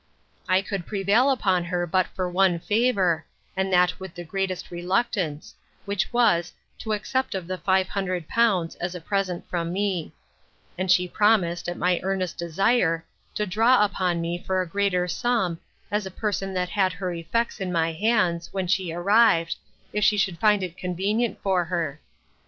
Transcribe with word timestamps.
I 0.49 0.63
could 0.63 0.87
prevail 0.87 1.29
upon 1.29 1.65
her 1.65 1.85
but 1.85 2.07
for 2.07 2.27
one 2.27 2.57
favour, 2.57 3.23
and 3.55 3.71
that 3.71 3.99
with 3.99 4.15
the 4.15 4.23
greatest 4.23 4.71
reluctance; 4.71 5.53
which 5.85 6.11
was, 6.11 6.51
to 6.79 6.93
accept 6.93 7.35
of 7.35 7.45
the 7.45 7.59
five 7.59 7.87
hundred 7.87 8.27
pounds, 8.27 8.73
as 8.77 8.95
a 8.95 8.99
present 8.99 9.47
from 9.47 9.71
me; 9.71 10.11
and 10.75 10.89
she 10.89 11.07
promised, 11.07 11.69
at 11.69 11.77
my 11.77 11.99
earnest 12.01 12.35
desire, 12.39 13.05
to 13.35 13.45
draw 13.45 13.85
upon 13.85 14.21
me 14.21 14.39
for 14.43 14.59
a 14.59 14.67
greater 14.67 15.07
sum, 15.07 15.59
as 15.91 16.07
a 16.07 16.09
person 16.09 16.51
that 16.55 16.69
had 16.69 16.93
her 16.93 17.13
effects 17.13 17.59
in 17.61 17.71
my 17.71 17.91
hands, 17.91 18.49
when 18.51 18.65
she 18.65 18.91
arrived, 18.91 19.55
if 19.93 20.03
she 20.03 20.17
should 20.17 20.39
find 20.39 20.63
it 20.63 20.77
convenient 20.77 21.39
for 21.43 21.65
her. 21.65 22.01